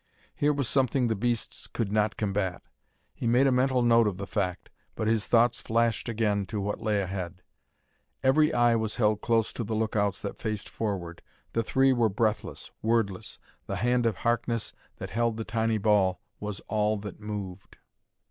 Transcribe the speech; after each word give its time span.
Here 0.33 0.51
was 0.51 0.67
something 0.67 1.05
the 1.09 1.15
beasts 1.15 1.67
could 1.67 1.91
not 1.91 2.17
combat. 2.17 2.63
He 3.13 3.27
made 3.27 3.45
a 3.45 3.51
mental 3.51 3.83
note 3.83 4.07
of 4.07 4.17
the 4.17 4.25
fact, 4.25 4.71
but 4.95 5.07
his 5.07 5.27
thoughts 5.27 5.61
flashed 5.61 6.09
again 6.09 6.47
to 6.47 6.59
what 6.59 6.81
lay 6.81 7.01
ahead. 7.01 7.43
Every 8.23 8.51
eye 8.51 8.75
was 8.75 8.95
held 8.95 9.21
close 9.21 9.53
to 9.53 9.63
the 9.63 9.75
lookouts 9.75 10.19
that 10.23 10.39
faced 10.39 10.69
forward. 10.69 11.21
The 11.53 11.61
three 11.61 11.93
were 11.93 12.09
breathless, 12.09 12.71
wordless; 12.81 13.37
the 13.67 13.75
hand 13.75 14.07
of 14.07 14.17
Harkness 14.17 14.73
that 14.97 15.11
held 15.11 15.37
the 15.37 15.45
tiny 15.45 15.77
ball 15.77 16.19
was 16.39 16.61
all 16.61 16.97
that 16.97 17.19
moved. 17.19 17.77